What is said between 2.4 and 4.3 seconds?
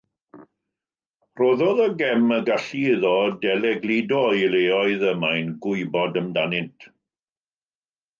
gallu iddo delegludo